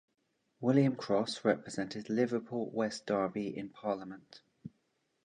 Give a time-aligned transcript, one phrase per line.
[0.59, 4.41] William Cross, represented Liverpool West Derby in Parliament.